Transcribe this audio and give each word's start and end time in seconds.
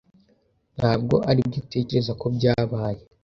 Ntabwo 0.77 1.15
aribyo 1.29 1.57
utekereza 1.63 2.11
ko 2.21 2.25
byabaye? 2.35 3.01